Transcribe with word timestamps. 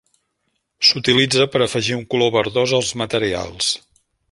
S'utilitza 0.91 1.47
per 1.57 1.61
afegir 1.67 1.95
un 1.99 2.03
color 2.15 2.33
verdós 2.39 2.75
als 2.79 2.91
materials. 3.03 3.71